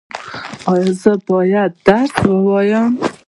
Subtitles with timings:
[0.71, 2.85] ایا زه باید درس ووایم؟